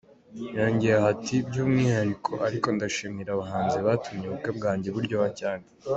Yongeyeho 0.57 1.05
ati 1.13 1.35
“By’umwihariko 1.47 2.31
ariko 2.47 2.67
ndashimira 2.75 3.29
abahanzi 3.33 3.77
batumye 3.87 4.25
ubukwe 4.27 4.49
bwanjye 4.57 4.87
buryoha 4.95 5.29
cyane. 5.39 5.63